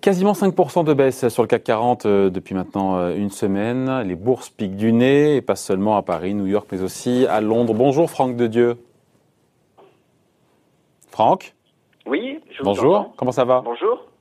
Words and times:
Quasiment 0.00 0.32
5% 0.32 0.84
de 0.84 0.94
baisse 0.94 1.28
sur 1.28 1.42
le 1.42 1.48
CAC 1.48 1.64
40 1.64 2.06
euh, 2.06 2.30
depuis 2.30 2.54
maintenant 2.54 2.96
euh, 2.98 3.16
une 3.16 3.30
semaine. 3.30 4.02
Les 4.02 4.16
bourses 4.16 4.50
piquent 4.50 4.76
du 4.76 4.92
nez, 4.92 5.36
et 5.36 5.40
pas 5.40 5.56
seulement 5.56 5.96
à 5.96 6.02
Paris, 6.02 6.34
New 6.34 6.46
York, 6.46 6.66
mais 6.70 6.82
aussi 6.82 7.26
à 7.26 7.40
Londres. 7.40 7.74
Bonjour 7.74 8.10
Franck 8.10 8.36
de 8.36 8.46
Dieu. 8.46 8.76
Franck? 11.10 11.54
Oui, 12.06 12.40
je 12.50 12.62
Bonjour, 12.62 13.12
comment 13.16 13.32
ça 13.32 13.44
va? 13.44 13.60
Bonjour. 13.64 14.11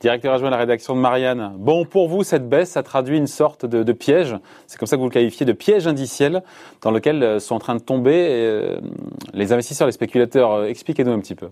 Directeur 0.00 0.32
adjoint 0.32 0.48
de 0.48 0.54
la 0.54 0.60
rédaction 0.60 0.94
de 0.94 1.00
Marianne. 1.00 1.52
Bon, 1.56 1.84
pour 1.84 2.08
vous, 2.08 2.22
cette 2.22 2.48
baisse, 2.48 2.70
ça 2.70 2.82
traduit 2.82 3.16
une 3.16 3.26
sorte 3.26 3.66
de, 3.66 3.92
piège. 3.92 4.36
C'est 4.66 4.78
comme 4.78 4.86
ça 4.86 4.96
que 4.96 5.00
vous 5.00 5.08
le 5.08 5.12
qualifiez 5.12 5.44
de 5.44 5.52
piège 5.52 5.86
indiciel 5.86 6.42
dans 6.82 6.90
lequel 6.90 7.22
euh, 7.22 7.38
sont 7.38 7.56
en 7.56 7.58
train 7.58 7.74
de 7.74 7.82
tomber 7.82 8.78
les 9.34 9.52
investisseurs, 9.52 9.86
les 9.86 9.92
spéculateurs. 9.92 10.64
Expliquez-nous 10.64 11.12
un 11.12 11.20
petit 11.20 11.34
peu. 11.34 11.48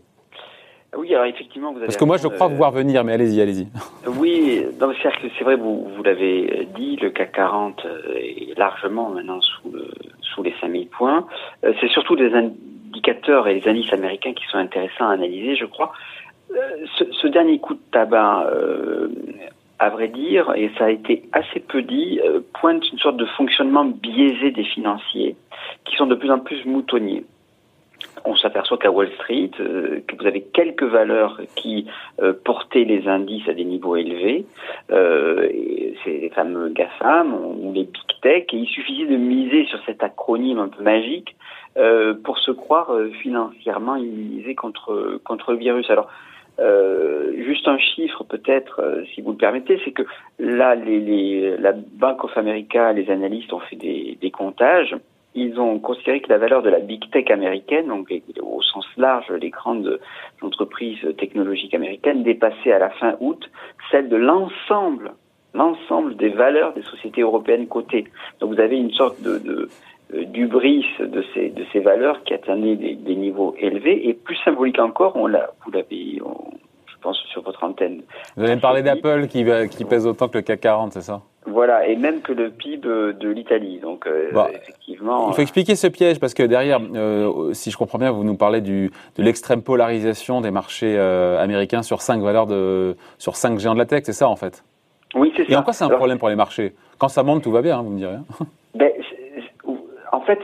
Oui, 0.96 1.14
alors 1.14 1.26
effectivement, 1.26 1.72
vous 1.72 1.78
avez. 1.78 1.86
Parce 1.86 1.96
que 1.96 2.04
moi, 2.04 2.16
je 2.16 2.28
crois 2.28 2.46
vous 2.46 2.56
voir 2.56 2.70
venir, 2.70 3.04
mais 3.04 3.12
allez-y, 3.12 3.40
allez-y. 3.40 3.68
Oui, 4.06 4.64
c'est 5.38 5.44
vrai, 5.44 5.56
vous, 5.56 5.88
vous 5.94 6.02
l'avez 6.02 6.68
dit, 6.74 6.96
le 6.96 7.10
CAC 7.10 7.32
40 7.32 7.84
euh, 7.84 8.14
est 8.16 8.58
largement 8.58 9.10
maintenant 9.10 9.40
sous, 9.40 9.70
le, 9.70 9.90
sous 10.20 10.42
les 10.42 10.54
5000 10.60 10.88
points. 10.88 11.26
Euh, 11.64 11.72
c'est 11.80 11.88
surtout 11.88 12.16
des 12.16 12.32
indicateurs 12.32 13.48
et 13.48 13.60
les 13.60 13.68
indices 13.68 13.92
américains 13.92 14.32
qui 14.32 14.44
sont 14.46 14.58
intéressants 14.58 15.08
à 15.08 15.12
analyser, 15.12 15.56
je 15.56 15.66
crois. 15.66 15.92
Euh, 16.56 16.86
ce, 17.20 17.26
dernier 17.26 17.58
coup 17.58 17.74
de 17.74 17.80
tabac, 17.92 18.48
à 19.78 19.90
vrai 19.90 20.08
dire, 20.08 20.52
et 20.56 20.70
ça 20.78 20.86
a 20.86 20.90
été 20.90 21.24
assez 21.32 21.60
peu 21.60 21.82
dit, 21.82 22.20
pointe 22.54 22.90
une 22.90 22.98
sorte 22.98 23.16
de 23.16 23.26
fonctionnement 23.26 23.84
biaisé 23.84 24.50
des 24.50 24.64
financiers 24.64 25.36
qui 25.84 25.96
sont 25.96 26.06
de 26.06 26.14
plus 26.14 26.30
en 26.30 26.38
plus 26.38 26.64
moutonniers 26.64 27.24
on 28.24 28.36
s'aperçoit 28.36 28.78
qu'à 28.78 28.90
Wall 28.90 29.10
Street, 29.14 29.50
euh, 29.60 30.00
que 30.06 30.16
vous 30.16 30.26
avez 30.26 30.42
quelques 30.42 30.82
valeurs 30.82 31.40
qui 31.54 31.86
euh, 32.20 32.32
portaient 32.32 32.84
les 32.84 33.08
indices 33.08 33.48
à 33.48 33.54
des 33.54 33.64
niveaux 33.64 33.96
élevés, 33.96 34.44
euh, 34.90 35.48
c'est 36.04 36.18
les 36.18 36.30
fameux 36.30 36.68
GAFAM 36.70 37.34
ou 37.34 37.72
les 37.72 37.84
Big 37.84 38.20
Tech, 38.22 38.44
et 38.52 38.56
il 38.56 38.66
suffisait 38.66 39.06
de 39.06 39.16
miser 39.16 39.66
sur 39.66 39.78
cet 39.84 40.02
acronyme 40.02 40.58
un 40.58 40.68
peu 40.68 40.82
magique 40.82 41.36
pour 42.24 42.38
se 42.38 42.52
croire 42.52 42.90
financièrement 43.20 43.96
immunisé 43.96 44.54
contre, 44.54 45.20
contre 45.24 45.52
le 45.52 45.58
virus. 45.58 45.90
Alors, 45.90 46.08
juste 46.58 47.68
un 47.68 47.78
chiffre 47.78 48.24
peut-être, 48.24 49.02
si 49.14 49.20
vous 49.20 49.32
le 49.32 49.36
permettez, 49.36 49.80
c'est 49.84 49.92
que 49.92 50.02
là, 50.38 50.74
les, 50.74 51.56
la 51.58 51.72
Bank 51.72 52.24
of 52.24 52.36
America, 52.36 52.92
les 52.92 53.10
analystes 53.10 53.52
ont 53.52 53.60
fait 53.60 53.76
des, 53.76 54.18
des 54.20 54.30
comptages 54.30 54.96
ils 55.36 55.60
ont 55.60 55.78
considéré 55.78 56.20
que 56.20 56.30
la 56.30 56.38
valeur 56.38 56.62
de 56.62 56.70
la 56.70 56.80
big 56.80 57.08
tech 57.10 57.30
américaine, 57.30 57.88
donc 57.88 58.10
au 58.40 58.62
sens 58.62 58.86
large 58.96 59.30
les 59.30 59.50
grandes 59.50 60.00
entreprises 60.40 61.06
technologiques 61.18 61.74
américaines, 61.74 62.22
dépassait 62.22 62.72
à 62.72 62.78
la 62.78 62.88
fin 62.88 63.16
août 63.20 63.48
celle 63.90 64.08
de 64.08 64.16
l'ensemble, 64.16 65.12
l'ensemble 65.52 66.16
des 66.16 66.30
valeurs 66.30 66.72
des 66.72 66.82
sociétés 66.82 67.20
européennes 67.20 67.66
cotées. 67.66 68.06
Donc 68.40 68.54
vous 68.54 68.60
avez 68.60 68.78
une 68.78 68.92
sorte 68.92 69.20
de, 69.20 69.38
de 69.38 69.68
euh, 70.14 70.24
d'ubris 70.24 70.86
de 71.00 71.24
ces, 71.34 71.48
de 71.48 71.64
ces 71.72 71.80
valeurs 71.80 72.22
qui 72.24 72.32
atteignaient 72.32 72.76
des, 72.76 72.94
des, 72.94 73.16
niveaux 73.16 73.56
élevés 73.58 74.08
et 74.08 74.14
plus 74.14 74.36
symbolique 74.44 74.78
encore, 74.78 75.16
on 75.16 75.26
l'a, 75.26 75.50
vous 75.64 75.72
l'avez, 75.72 76.20
je 76.20 76.94
pense, 77.00 77.18
sur 77.32 77.42
votre 77.42 77.64
antenne. 77.64 78.02
Vous 78.36 78.44
allez 78.44 78.54
me 78.54 78.60
parler 78.60 78.82
d'Apple 78.82 79.26
qui, 79.26 79.44
qui 79.70 79.84
pèse 79.84 80.06
autant 80.06 80.28
que 80.28 80.38
le 80.38 80.42
CAC 80.42 80.60
40, 80.60 80.92
c'est 80.92 81.00
ça? 81.00 81.22
Voilà, 81.46 81.88
et 81.88 81.96
même 81.96 82.20
que 82.20 82.32
le 82.32 82.50
PIB 82.50 82.86
de 82.86 83.28
l'Italie. 83.28 83.80
Donc, 83.80 84.06
euh, 84.06 84.30
effectivement. 84.54 85.28
Il 85.30 85.34
faut 85.34 85.42
expliquer 85.42 85.74
ce 85.74 85.88
piège 85.88 86.20
parce 86.20 86.34
que 86.34 86.44
derrière, 86.44 86.80
euh, 86.94 87.52
si 87.52 87.72
je 87.72 87.76
comprends 87.76 87.98
bien, 87.98 88.12
vous 88.12 88.24
nous 88.24 88.36
parlez 88.36 88.60
du, 88.60 88.92
de 89.16 89.22
l'extrême 89.24 89.62
polarisation 89.62 90.40
des 90.40 90.52
marchés 90.52 90.96
américains 90.98 91.82
sur 91.82 92.00
cinq 92.00 92.20
valeurs 92.20 92.46
de, 92.46 92.96
sur 93.18 93.34
cinq 93.34 93.58
géants 93.58 93.74
de 93.74 93.78
la 93.78 93.86
tech, 93.86 94.02
c'est 94.04 94.12
ça 94.12 94.28
en 94.28 94.36
fait? 94.36 94.62
Oui, 95.16 95.32
c'est 95.36 95.46
ça. 95.46 95.52
Et 95.52 95.56
en 95.56 95.62
quoi 95.62 95.72
c'est 95.72 95.84
un 95.84 95.88
problème 95.88 96.18
pour 96.18 96.28
les 96.28 96.36
marchés? 96.36 96.74
Quand 96.98 97.08
ça 97.08 97.22
monte, 97.22 97.42
tout 97.42 97.50
va 97.50 97.62
bien, 97.62 97.78
hein, 97.78 97.82
vous 97.82 97.90
me 97.90 97.98
direz. 97.98 98.14
Hein. 98.14 98.24
ben, 98.74 98.90
en 98.90 99.02
fait, 100.26 100.38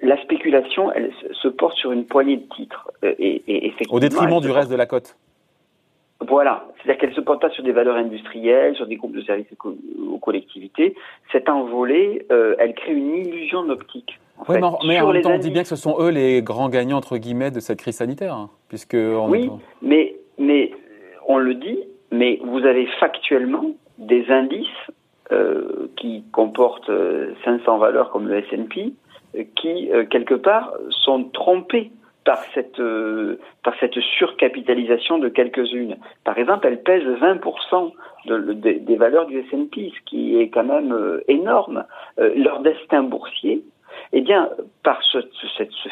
la 0.00 0.20
spéculation, 0.22 0.90
elle 0.92 1.10
se 1.32 1.48
porte 1.48 1.76
sur 1.76 1.92
une 1.92 2.06
poignée 2.06 2.36
de 2.36 2.54
titres. 2.54 2.90
Et, 3.02 3.42
et 3.46 3.74
Au 3.90 4.00
détriment 4.00 4.40
du 4.40 4.50
reste 4.50 4.70
de 4.70 4.76
la 4.76 4.86
cote 4.86 5.16
voilà, 6.28 6.66
c'est-à-dire 6.76 7.00
qu'elle 7.00 7.10
ne 7.10 7.14
se 7.14 7.20
porte 7.20 7.40
pas 7.40 7.50
sur 7.50 7.64
des 7.64 7.72
valeurs 7.72 7.96
industrielles, 7.96 8.74
sur 8.76 8.86
des 8.86 8.96
groupes 8.96 9.14
de 9.14 9.22
services 9.22 9.46
aux 9.64 10.18
collectivités. 10.18 10.94
Cette 11.32 11.48
envolée, 11.48 12.26
euh, 12.30 12.54
elle 12.58 12.74
crée 12.74 12.92
une 12.92 13.16
illusion 13.16 13.64
d'optique. 13.64 14.18
oui, 14.48 14.56
mais, 14.86 15.00
en 15.00 15.12
même 15.12 15.22
temps, 15.22 15.32
on 15.32 15.38
dit 15.38 15.50
bien 15.50 15.62
que 15.62 15.68
ce 15.68 15.76
sont 15.76 15.96
eux 16.00 16.10
les 16.10 16.42
grands 16.42 16.68
gagnants 16.68 16.98
entre 16.98 17.16
guillemets 17.16 17.50
de 17.50 17.60
cette 17.60 17.78
crise 17.78 17.96
sanitaire, 17.96 18.34
hein, 18.34 18.50
puisque 18.68 18.96
oui, 18.96 19.50
mais 19.80 20.16
mais 20.38 20.72
on 21.26 21.38
le 21.38 21.54
dit, 21.54 21.78
mais 22.10 22.40
vous 22.44 22.64
avez 22.64 22.86
factuellement 22.98 23.72
des 23.98 24.26
indices 24.30 24.66
euh, 25.32 25.90
qui 25.96 26.24
comportent 26.32 26.90
500 27.44 27.74
euh, 27.74 27.78
valeurs 27.78 28.10
comme 28.10 28.28
le 28.28 28.38
S&P, 28.38 28.92
qui 29.56 29.90
quelque 30.10 30.34
part 30.34 30.74
sont 30.90 31.24
trompés 31.24 31.90
par 32.24 32.38
cette, 32.54 32.78
euh, 32.80 33.38
par 33.62 33.74
cette 33.80 33.98
surcapitalisation 34.18 35.18
de 35.18 35.28
quelques-unes. 35.28 35.96
Par 36.24 36.38
exemple, 36.38 36.66
elles 36.66 36.82
pèsent 36.82 37.02
20% 37.02 37.92
de, 38.26 38.52
des 38.52 38.96
valeurs 38.96 39.26
du 39.26 39.38
S&P, 39.40 39.92
ce 39.94 40.00
qui 40.06 40.36
est 40.38 40.48
quand 40.48 40.64
même 40.64 40.92
euh, 40.92 41.24
énorme. 41.28 41.84
Euh, 42.18 42.32
leur 42.36 42.60
destin 42.60 43.02
boursier, 43.02 43.62
eh 44.12 44.20
bien, 44.20 44.50
par 44.82 45.02
ce 45.02 45.18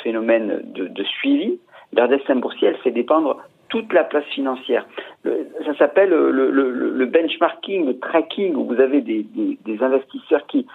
phénomène 0.03 0.63
de, 0.75 0.87
de, 0.87 1.05
suivi, 1.05 1.59
leur 1.93 2.09
destin 2.09 2.37
boursier, 2.37 2.69
elle 2.69 2.79
fait 2.79 2.91
dépendre 2.91 3.39
toute 3.71 3.93
la 3.93 4.05
place 4.05 4.25
financière. 4.27 4.87
ça 5.25 5.75
s'appelle 5.79 6.11
le, 6.11 6.51
le, 6.51 7.07
benchmarking, 7.07 7.87
le 7.87 7.99
tracking, 7.99 8.55
où 8.55 8.65
vous 8.67 8.81
avez 8.81 9.01
des, 9.01 9.79
investisseurs 9.81 10.47
qui, 10.47 10.67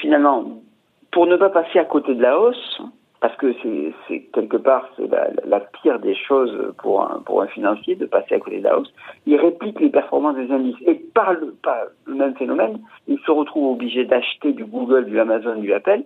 finalement, 0.00 0.60
pour 1.12 1.26
ne 1.26 1.36
pas 1.36 1.50
passer 1.50 1.78
à 1.78 1.84
côté 1.84 2.14
de 2.14 2.22
la 2.22 2.38
hausse, 2.38 2.80
parce 3.20 3.36
que 3.36 3.54
c'est 4.08 4.20
quelque 4.34 4.56
part 4.56 4.88
c'est 4.96 5.08
la, 5.44 5.60
pire 5.60 6.00
des 6.00 6.16
choses 6.16 6.74
pour 6.78 7.02
un, 7.02 7.20
pour 7.24 7.40
un 7.40 7.46
financier 7.46 7.94
de 7.94 8.04
passer 8.04 8.34
à 8.34 8.40
côté 8.40 8.58
de 8.58 8.64
la 8.64 8.76
hausse. 8.76 8.92
Il 9.26 9.36
réplique 9.36 9.78
les 9.78 9.90
performances 9.90 10.34
des 10.34 10.50
indices 10.50 10.76
et 10.86 10.94
par 10.94 11.34
le, 11.34 11.54
même 12.08 12.34
phénomène, 12.34 12.80
il 13.06 13.20
se 13.20 13.30
retrouve 13.30 13.74
obligé 13.74 14.04
d'acheter 14.04 14.52
du 14.52 14.64
Google, 14.64 15.04
du 15.04 15.20
Amazon, 15.20 15.54
du 15.56 15.72
Apple, 15.72 16.02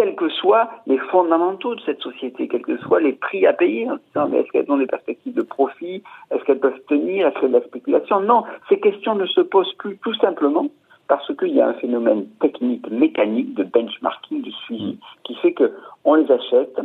quels 0.00 0.16
que 0.16 0.30
soient 0.30 0.70
les 0.86 0.96
fondamentaux 0.96 1.74
de 1.74 1.80
cette 1.82 2.00
société, 2.00 2.48
quels 2.48 2.62
que 2.62 2.78
soient 2.78 3.00
les 3.00 3.12
prix 3.12 3.46
à 3.46 3.52
payer, 3.52 3.82
est-ce 3.84 4.50
qu'elles 4.50 4.70
ont 4.70 4.78
des 4.78 4.86
perspectives 4.86 5.34
de 5.34 5.42
profit, 5.42 6.02
est-ce 6.30 6.42
qu'elles 6.44 6.58
peuvent 6.58 6.80
tenir, 6.88 7.26
est-ce 7.26 7.46
de 7.46 7.52
la 7.52 7.60
spéculation? 7.60 8.20
Non, 8.20 8.44
ces 8.70 8.80
questions 8.80 9.14
ne 9.14 9.26
se 9.26 9.42
posent 9.42 9.74
plus 9.74 9.98
tout 9.98 10.14
simplement 10.14 10.68
parce 11.06 11.30
qu'il 11.36 11.54
y 11.54 11.60
a 11.60 11.68
un 11.68 11.74
phénomène 11.74 12.24
technique, 12.40 12.90
mécanique 12.90 13.52
de 13.54 13.64
benchmarking, 13.64 14.40
de 14.40 14.50
suivi, 14.64 14.98
qui 15.24 15.34
fait 15.34 15.52
que 15.52 15.70
on 16.06 16.14
les 16.14 16.32
achète, 16.32 16.80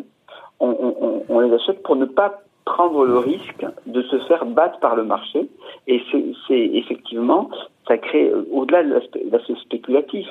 on, 0.60 1.40
les 1.40 1.54
achète 1.54 1.84
pour 1.84 1.96
ne 1.96 2.06
pas 2.06 2.42
prendre 2.66 3.06
le 3.06 3.20
risque 3.20 3.66
de 3.86 4.02
se 4.02 4.20
faire 4.28 4.46
battre 4.46 4.80
par 4.80 4.98
le 4.98 5.06
marché. 5.06 5.48
Et 5.88 6.02
c'est 6.50 6.66
effectivement, 6.74 7.50
ça 7.88 7.98
crée, 7.98 8.28
euh, 8.28 8.46
au-delà 8.52 8.84
de 8.84 8.90
l'aspect 8.90 9.56
spéculatif, 9.62 10.28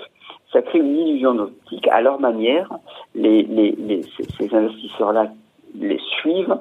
ça 0.55 0.63
crée 0.63 0.79
une 0.79 0.97
illusion 0.97 1.35
d'optique. 1.35 1.87
À 1.89 2.01
leur 2.01 2.21
manière, 2.21 2.73
les, 3.15 3.47
ces 4.39 4.55
investisseurs-là 4.55 5.33
les 5.79 5.99
suivent 6.21 6.57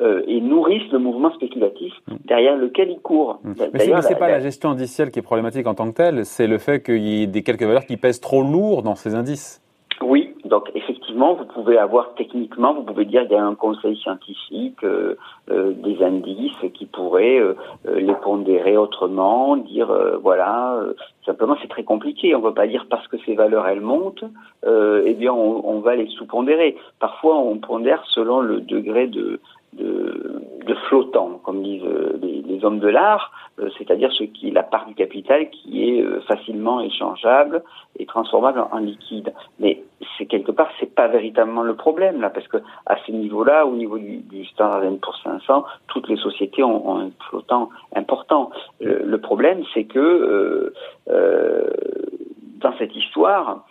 euh, 0.00 0.22
et 0.26 0.40
nourrissent 0.40 0.90
le 0.92 0.98
mouvement 0.98 1.32
spéculatif 1.32 1.94
mm. 2.08 2.16
derrière 2.24 2.56
lequel 2.56 2.90
ils 2.90 2.98
courent. 2.98 3.38
Mm. 3.44 3.52
Mais 3.72 3.78
ce 3.78 4.08
n'est 4.08 4.18
pas 4.18 4.28
la... 4.28 4.40
gestion 4.40 4.70
indicielle 4.70 5.10
qui 5.10 5.20
est 5.20 5.22
problématique 5.22 5.66
en 5.66 5.74
tant 5.74 5.88
que 5.90 5.96
telle, 5.96 6.26
c'est 6.26 6.48
le 6.48 6.58
fait 6.58 6.82
qu'il 6.82 6.98
y 6.98 7.22
ait 7.22 7.26
des 7.28 7.42
quelques 7.42 7.62
valeurs 7.62 7.86
qui 7.86 7.96
pèsent 7.96 8.20
trop 8.20 8.42
lourd 8.42 8.82
dans 8.82 8.96
ces 8.96 9.14
indices. 9.14 9.62
Oui, 10.02 10.34
donc 10.44 10.70
effectivement, 10.74 10.95
vous 11.14 11.44
pouvez 11.46 11.78
avoir 11.78 12.14
techniquement, 12.14 12.74
vous 12.74 12.82
pouvez 12.82 13.04
dire 13.04 13.22
qu'il 13.22 13.32
y 13.32 13.36
a 13.36 13.44
un 13.44 13.54
conseil 13.54 13.96
scientifique, 13.96 14.82
euh, 14.84 15.16
euh, 15.50 15.72
des 15.72 16.02
indices 16.02 16.56
qui 16.74 16.86
pourraient 16.86 17.40
les 17.84 18.14
pondérer 18.14 18.76
autrement, 18.76 19.56
dire 19.56 19.88
voilà, 20.22 20.80
simplement 21.24 21.56
c'est 21.62 21.68
très 21.68 21.84
compliqué. 21.84 22.34
On 22.34 22.38
ne 22.38 22.44
va 22.44 22.52
pas 22.52 22.66
dire 22.66 22.86
parce 22.90 23.06
que 23.08 23.16
ces 23.24 23.34
valeurs 23.34 23.66
elles 23.66 23.80
montent, 23.80 24.24
eh 24.64 25.14
bien 25.14 25.32
on, 25.32 25.62
on 25.64 25.80
va 25.80 25.94
les 25.94 26.08
sous-pondérer. 26.08 26.76
Parfois 26.98 27.38
on 27.38 27.58
pondère 27.58 28.04
selon 28.06 28.40
le 28.40 28.60
degré 28.60 29.06
de 29.06 29.40
de, 29.76 30.42
de 30.66 30.74
flottant, 30.88 31.40
comme 31.44 31.62
disent 31.62 31.82
euh, 31.84 32.18
les, 32.22 32.64
hommes 32.64 32.78
de 32.78 32.88
l'art, 32.88 33.32
euh, 33.58 33.68
c'est-à-dire 33.76 34.10
ce 34.12 34.24
qui 34.24 34.50
la 34.50 34.62
part 34.62 34.86
du 34.86 34.94
capital 34.94 35.50
qui 35.50 35.90
est 35.90 36.02
euh, 36.02 36.20
facilement 36.22 36.80
échangeable 36.80 37.62
et 37.98 38.06
transformable 38.06 38.64
en, 38.72 38.78
liquide. 38.78 39.32
Mais 39.60 39.82
c'est 40.16 40.26
quelque 40.26 40.52
part, 40.52 40.68
c'est 40.80 40.94
pas 40.94 41.08
véritablement 41.08 41.62
le 41.62 41.74
problème 41.74 42.20
là, 42.20 42.30
parce 42.30 42.48
que 42.48 42.58
à 42.86 42.96
ce 43.06 43.12
niveau-là, 43.12 43.66
au 43.66 43.74
niveau 43.74 43.98
du, 43.98 44.18
du 44.18 44.44
Standard 44.46 44.82
pour 45.02 45.16
500, 45.22 45.64
toutes 45.88 46.08
les 46.08 46.16
sociétés 46.16 46.62
ont, 46.62 46.88
ont 46.88 46.98
un 47.00 47.10
flottant 47.28 47.70
important. 47.94 48.50
Le, 48.80 49.16
problème, 49.18 49.62
c'est 49.74 49.84
que 49.84 50.72
dans 51.06 52.76
cette 52.78 52.94
histoire, 52.94 53.64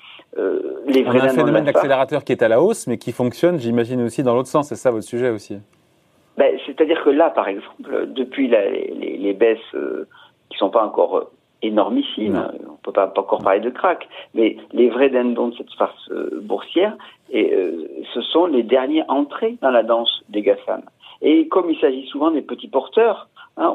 les 0.87 1.03
vrais 1.03 1.19
On 1.19 1.23
a 1.23 1.25
un 1.25 1.29
phénomène 1.29 1.65
d'accélérateur 1.65 2.23
qui 2.23 2.31
est 2.33 2.43
à 2.43 2.47
la 2.47 2.61
hausse, 2.61 2.87
mais 2.87 2.97
qui 2.97 3.11
fonctionne, 3.11 3.59
j'imagine 3.59 4.01
aussi 4.01 4.23
dans 4.23 4.35
l'autre 4.35 4.49
sens. 4.49 4.69
C'est 4.69 4.75
ça 4.75 4.91
votre 4.91 5.05
sujet 5.05 5.29
aussi. 5.29 5.59
Ben, 6.37 6.57
c'est-à-dire 6.65 7.01
que 7.03 7.09
là, 7.09 7.29
par 7.29 7.47
exemple, 7.47 8.07
depuis 8.07 8.47
les, 8.49 9.17
les, 9.17 9.33
baisses 9.33 9.59
qui 10.49 10.57
sont 10.57 10.69
pas 10.69 10.83
encore 10.83 11.31
énormissime. 11.61 12.51
On 12.85 12.91
ne 12.91 12.93
peut 12.93 13.11
pas, 13.13 13.21
encore 13.21 13.43
parler 13.43 13.61
de 13.61 13.69
crack, 13.69 14.07
mais 14.33 14.57
les 14.71 14.89
vrais 14.89 15.09
dindons 15.09 15.47
de 15.49 15.55
cette 15.55 15.73
farce 15.73 16.09
euh, 16.11 16.39
boursière, 16.41 16.95
et, 17.31 17.53
euh, 17.53 17.87
ce 18.13 18.21
sont 18.21 18.45
les 18.45 18.63
derniers 18.63 19.03
entrés 19.07 19.57
dans 19.61 19.71
la 19.71 19.83
danse 19.83 20.23
des 20.29 20.41
GAFAM. 20.41 20.81
Et 21.21 21.47
comme 21.47 21.69
il 21.69 21.79
s'agit 21.79 22.05
souvent 22.07 22.31
des 22.31 22.41
petits 22.41 22.67
porteurs, 22.67 23.29
hein, 23.57 23.73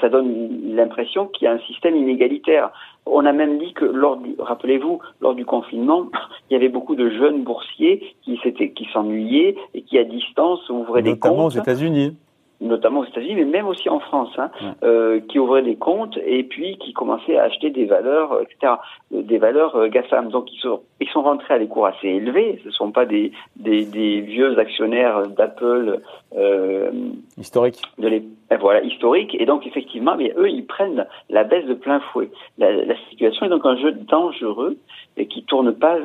ça 0.00 0.08
donne 0.08 0.74
l'impression 0.74 1.26
qu'il 1.26 1.46
y 1.46 1.48
a 1.48 1.52
un 1.52 1.58
système 1.60 1.96
inégalitaire. 1.96 2.70
On 3.06 3.26
a 3.26 3.32
même 3.32 3.58
dit 3.58 3.72
que 3.72 3.84
lors 3.84 4.18
du, 4.18 4.36
rappelez-vous, 4.38 5.00
lors 5.20 5.34
du 5.34 5.44
confinement, 5.44 6.06
il 6.50 6.54
y 6.54 6.56
avait 6.56 6.68
beaucoup 6.68 6.94
de 6.94 7.10
jeunes 7.10 7.42
boursiers 7.42 8.14
qui 8.22 8.38
s'étaient, 8.42 8.70
qui 8.70 8.86
s'ennuyaient 8.92 9.56
et 9.74 9.82
qui 9.82 9.98
à 9.98 10.04
distance 10.04 10.68
ouvraient 10.68 11.02
des 11.02 11.18
comptes. 11.18 11.24
Notamment 11.24 11.46
aux 11.46 11.50
États-Unis 11.50 12.16
notamment 12.64 13.00
aux 13.00 13.04
États-Unis, 13.04 13.34
mais 13.36 13.44
même 13.44 13.66
aussi 13.66 13.88
en 13.88 14.00
France, 14.00 14.30
hein, 14.38 14.50
euh, 14.82 15.20
qui 15.28 15.38
ouvraient 15.38 15.62
des 15.62 15.76
comptes 15.76 16.18
et 16.24 16.42
puis 16.42 16.78
qui 16.78 16.92
commençaient 16.92 17.36
à 17.36 17.44
acheter 17.44 17.70
des 17.70 17.84
valeurs, 17.84 18.32
euh, 18.32 18.42
etc., 18.42 18.74
euh, 19.12 19.22
des 19.22 19.38
valeurs 19.38 19.76
euh, 19.76 19.88
GAFAM. 19.88 20.30
Donc 20.30 20.52
ils 20.52 20.58
sont, 20.60 20.80
ils 21.00 21.08
sont 21.08 21.22
rentrés 21.22 21.54
à 21.54 21.58
des 21.58 21.68
cours 21.68 21.86
assez 21.86 22.08
élevés. 22.08 22.58
Ce 22.62 22.68
ne 22.68 22.72
sont 22.72 22.90
pas 22.90 23.04
des, 23.04 23.32
des, 23.56 23.84
des 23.84 24.20
vieux 24.20 24.58
actionnaires 24.58 25.28
d'Apple 25.28 26.00
euh, 26.36 26.90
historiques. 27.36 27.82
De 27.98 28.08
les, 28.08 28.24
ben 28.50 28.58
voilà, 28.58 28.82
historiques. 28.82 29.36
Et 29.38 29.46
donc 29.46 29.66
effectivement, 29.66 30.16
mais 30.16 30.32
eux, 30.36 30.48
ils 30.48 30.66
prennent 30.66 31.06
la 31.30 31.44
baisse 31.44 31.66
de 31.66 31.74
plein 31.74 32.00
fouet. 32.00 32.30
La, 32.58 32.72
la 32.72 32.96
situation 33.10 33.46
est 33.46 33.50
donc 33.50 33.64
un 33.66 33.76
jeu 33.76 33.92
dangereux 33.92 34.76
et 35.16 35.26
qui 35.26 35.44
tourne 35.44 35.72
pas 35.72 35.96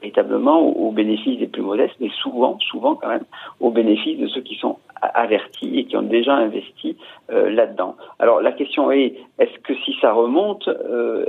véritablement 0.00 0.60
au, 0.60 0.90
bénéfice 0.90 1.38
des 1.38 1.46
plus 1.46 1.62
modestes, 1.62 1.96
mais 2.00 2.10
souvent, 2.22 2.58
souvent 2.60 2.94
quand 2.94 3.08
même, 3.08 3.24
au 3.60 3.70
bénéfice 3.70 4.18
de 4.18 4.26
ceux 4.28 4.40
qui 4.42 4.56
sont 4.56 4.78
avertis 5.16 5.78
et 5.78 5.84
qui 5.86 5.96
ont 5.96 6.02
déjà 6.02 6.34
investi 6.34 6.96
euh, 7.30 7.50
là-dedans. 7.50 7.96
Alors 8.18 8.40
la 8.42 8.52
question 8.52 8.92
est, 8.92 9.14
est-ce 9.38 9.58
que 9.60 9.74
si 9.84 9.96
ça 10.00 10.12
remonte, 10.12 10.68
euh, 10.68 11.24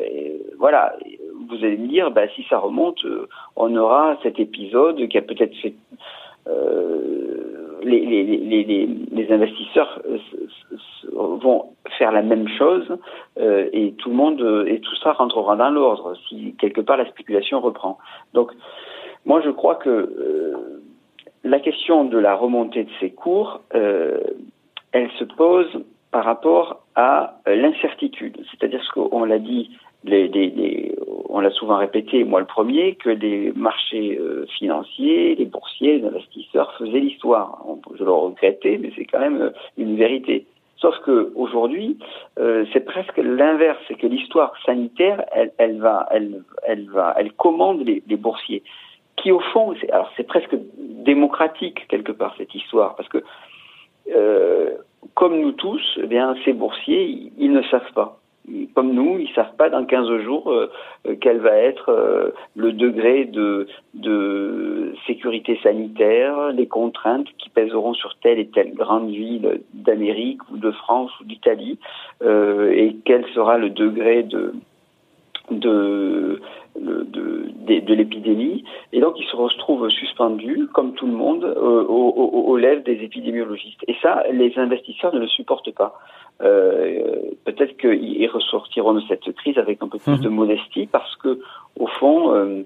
voilà, 0.60 0.96
vous 1.50 1.56
allez 1.64 1.78
me 1.78 1.88
dire, 1.88 2.12
bah, 2.12 2.28
si 2.36 2.44
ça 2.50 2.60
remonte, 2.60 3.04
euh, 3.06 3.28
on 3.56 3.76
aura 3.76 4.18
cet 4.24 4.40
épisode 4.40 5.08
qui 5.08 5.18
a 5.18 5.22
peut-être 5.22 5.56
fait 5.56 5.74
les, 7.84 9.28
investisseurs 9.30 10.02
vont 11.14 11.66
faire 11.98 12.12
la 12.14 12.22
même 12.22 12.48
chose 12.48 12.98
et 13.38 13.94
tout 13.98 14.10
le 14.10 14.16
monde 14.16 14.66
et 14.68 14.80
tout 14.80 14.96
ça 15.04 15.12
rentrera 15.12 15.58
dans 15.58 15.70
l'ordre 15.70 16.16
si 16.28 16.56
quelque 16.58 16.80
part 16.80 16.96
la 16.96 17.06
spéculation 17.10 17.60
reprend. 17.60 17.98
Donc 18.34 18.52
moi 19.26 19.42
je 19.42 19.50
crois 19.50 19.76
que 19.76 20.80
la 21.48 21.60
question 21.60 22.04
de 22.06 22.18
la 22.18 22.36
remontée 22.36 22.84
de 22.84 22.90
ces 23.00 23.12
cours, 23.12 23.62
euh, 23.74 24.20
elle 24.92 25.10
se 25.12 25.24
pose 25.24 25.84
par 26.12 26.26
rapport 26.26 26.84
à 26.96 27.40
euh, 27.48 27.56
l'incertitude. 27.56 28.38
C'est-à-dire 28.52 28.84
ce 28.84 28.92
qu'on 28.92 29.24
l'a 29.24 29.40
dit, 29.40 29.72
on 31.30 31.40
l'a 31.40 31.52
souvent 31.52 31.78
répété, 31.78 32.24
moi 32.24 32.40
le 32.40 32.46
premier, 32.46 32.96
que 32.96 33.10
les 33.10 33.52
marchés 33.56 34.18
euh, 34.20 34.46
financiers, 34.58 35.36
les 35.36 35.46
boursiers, 35.46 36.00
les 36.00 36.08
investisseurs 36.08 36.74
faisaient 36.78 37.00
l'histoire. 37.00 37.64
Je 37.98 38.04
le 38.04 38.12
regrettais, 38.12 38.78
mais 38.82 38.92
c'est 38.96 39.06
quand 39.06 39.20
même 39.20 39.52
une 39.78 39.96
vérité. 39.96 40.46
Sauf 40.78 40.96
que 41.00 41.34
aujourd'hui, 41.36 41.98
c'est 42.72 42.86
presque 42.86 43.18
l'inverse, 43.18 43.80
c'est 43.88 43.96
que 43.96 44.06
l'histoire 44.06 44.54
sanitaire, 44.64 45.26
elle, 45.58 45.80
va, 45.80 46.08
elle, 46.12 46.44
elle 46.68 46.88
va, 46.92 47.16
elle 47.18 47.32
commande 47.32 47.82
les, 47.84 48.04
les 48.08 48.16
boursiers 48.16 48.62
qui 49.18 49.32
au 49.32 49.40
fond, 49.40 49.74
alors 49.92 50.12
c'est 50.16 50.28
presque 50.28 50.56
démocratique 50.78 51.88
quelque 51.90 52.12
part 52.12 52.36
cette 52.38 52.54
histoire, 52.56 52.96
parce 52.96 53.10
que 53.10 53.24
euh, 54.16 54.72
comme 55.14 55.40
nous 55.40 55.52
tous, 55.52 55.82
eh 55.98 56.20
ces 56.46 56.54
boursiers, 56.54 57.32
ils, 57.38 57.52
ne 57.52 57.62
savent 57.64 57.92
pas. 57.94 58.20
Comme 58.74 58.94
nous, 58.94 59.18
ils 59.20 59.30
savent 59.34 59.56
pas 59.58 59.70
dans 59.70 59.86
15 59.86 60.22
jours 60.22 60.52
euh, 60.52 60.70
quel 61.20 61.40
va 61.40 61.56
être 61.56 61.90
euh, 61.90 62.30
le 62.56 62.72
degré 62.72 63.26
de, 63.26 63.68
sécurité 65.06 65.60
sanitaire, 65.64 66.52
les 66.52 66.68
contraintes 66.68 67.28
qui 67.38 67.50
pèseront 67.50 67.94
sur 67.94 68.18
telle 68.20 68.40
et 68.40 68.48
telle 68.48 68.74
grande 68.74 69.10
ville 69.10 69.62
d'Amérique 69.74 70.42
ou 70.52 70.58
de 70.58 70.72
France 70.72 71.12
ou 71.20 71.24
d'Italie, 71.26 71.80
et 72.24 72.96
quel 73.06 73.26
sera 73.34 73.58
le 73.58 73.70
degré 73.70 74.24
de 74.24 74.54
de, 75.52 76.42
de, 76.80 77.50
de, 77.80 77.94
l'épidémie. 77.94 78.64
Et 78.94 79.00
donc, 79.00 79.16
ils 79.18 79.28
se 79.28 79.36
retrouvent 79.36 79.90
suspendus, 79.90 80.68
comme 80.74 80.94
tout 80.94 81.08
le 81.08 81.14
monde, 81.14 81.44
euh, 81.44 81.84
aux, 81.84 82.58
lèvres 82.58 82.84
des 82.84 83.04
épidémiologistes. 83.04 83.84
Et 83.88 83.96
ça, 84.02 84.24
les 84.32 84.58
investisseurs 84.58 85.14
ne 85.14 85.20
le 85.20 85.28
supportent 85.28 85.74
pas. 85.74 86.00
Euh, 86.42 87.18
Peut-être 87.46 87.78
qu'ils 87.78 88.30
ressortiront 88.30 88.94
de 88.94 89.02
cette 89.08 89.32
crise 89.34 89.58
avec 89.58 89.82
un 89.82 89.88
peu 89.88 89.98
plus 89.98 90.20
de 90.20 90.30
mhm. 90.30 90.36
modestie, 90.36 90.88
parce 90.88 91.16
que, 91.18 91.40
au 91.80 91.88
fond, 91.88 92.34
euh, 92.34 92.64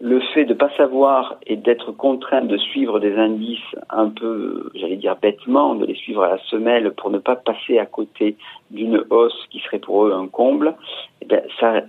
le 0.00 0.20
fait 0.32 0.44
de 0.44 0.54
ne 0.54 0.58
pas 0.58 0.70
savoir 0.76 1.36
et 1.46 1.56
d'être 1.56 1.92
contraint 1.92 2.42
de 2.42 2.56
suivre 2.56 3.00
des 3.00 3.14
indices 3.16 3.58
un 3.90 4.08
peu, 4.08 4.70
j'allais 4.74 4.96
dire 4.96 5.16
bêtement, 5.20 5.74
de 5.74 5.84
les 5.84 5.94
suivre 5.94 6.22
à 6.22 6.28
la 6.28 6.38
semelle 6.44 6.92
pour 6.92 7.10
ne 7.10 7.18
pas 7.18 7.36
passer 7.36 7.78
à 7.78 7.86
côté 7.86 8.36
d'une 8.70 9.04
hausse 9.10 9.46
qui 9.50 9.60
serait 9.60 9.78
pour 9.78 10.06
eux 10.06 10.12
un 10.12 10.26
comble, 10.26 10.74
eh 11.20 11.26
bien, 11.26 11.42
ça, 11.58 11.82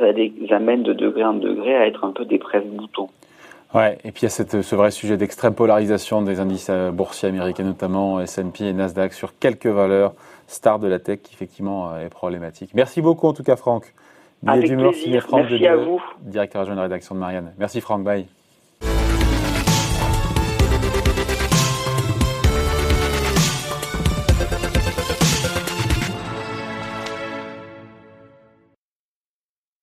ça 0.00 0.10
les 0.10 0.32
amène 0.50 0.82
de 0.82 0.92
degré 0.92 1.24
en 1.24 1.34
degré 1.34 1.76
à 1.76 1.86
être 1.86 2.04
un 2.04 2.10
peu 2.10 2.24
des 2.24 2.38
presse-boutons. 2.38 3.08
Ouais, 3.72 3.98
et 4.02 4.10
puis 4.10 4.22
il 4.22 4.24
y 4.24 4.26
a 4.26 4.30
cette, 4.30 4.62
ce 4.62 4.74
vrai 4.74 4.90
sujet 4.90 5.16
d'extrême 5.16 5.54
polarisation 5.54 6.22
des 6.22 6.40
indices 6.40 6.68
euh, 6.70 6.90
boursiers 6.90 7.28
américains, 7.28 7.62
notamment 7.62 8.20
S&P 8.20 8.64
et 8.64 8.72
Nasdaq, 8.72 9.12
sur 9.12 9.38
quelques 9.38 9.66
valeurs 9.66 10.14
stars 10.48 10.80
de 10.80 10.88
la 10.88 10.98
tech 10.98 11.20
qui 11.22 11.34
effectivement 11.34 11.92
euh, 11.92 12.06
est 12.06 12.08
problématique. 12.08 12.72
Merci 12.74 13.00
beaucoup 13.00 13.28
en 13.28 13.32
tout 13.32 13.44
cas 13.44 13.54
Franck. 13.54 13.94
Avec 14.44 14.72
Franck 15.20 15.46
Merci 15.50 15.66
à 15.66 15.76
vous. 15.76 16.02
directeur 16.22 16.62
adjoint 16.62 16.74
de 16.74 16.80
la 16.80 16.84
rédaction 16.84 17.14
de 17.14 17.20
Marianne. 17.20 17.52
Merci 17.58 17.80
Franck, 17.80 18.02
bye. 18.02 18.39